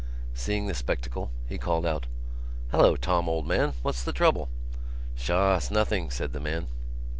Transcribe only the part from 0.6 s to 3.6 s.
the spectacle, he called out: "Hallo, Tom, old